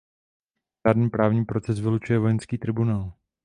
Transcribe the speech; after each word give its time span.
Řádný 0.87 1.09
právní 1.09 1.45
proces 1.45 1.79
vylučuje 1.79 2.19
vojenský 2.19 2.57
tribunál. 2.57 3.13